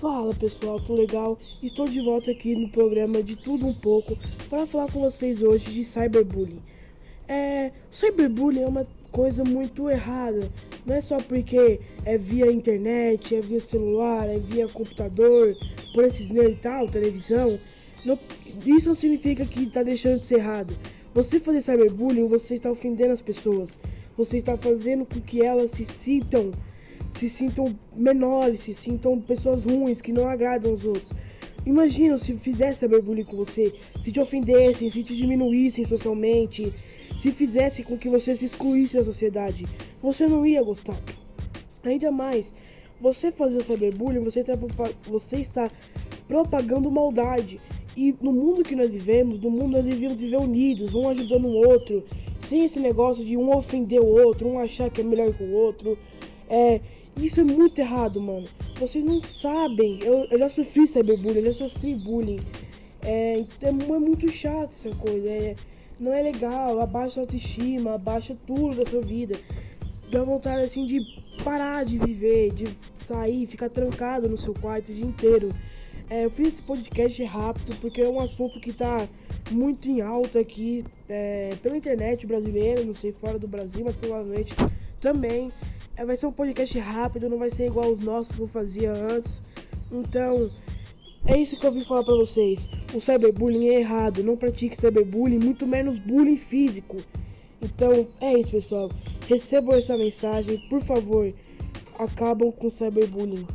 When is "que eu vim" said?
91.58-91.84